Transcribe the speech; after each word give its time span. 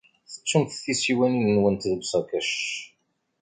Tettumt 0.31 0.71
tisiwanin-nwent 0.83 1.87
deg 1.91 1.99
usakac. 2.03 2.51